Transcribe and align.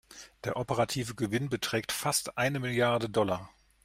Der 0.45 0.57
operative 0.57 1.13
Gewinn 1.13 1.49
beträgt 1.49 1.91
fast 1.91 2.35
eine 2.39 2.59
Milliarde 2.59 3.07
Dollar. 3.07 3.51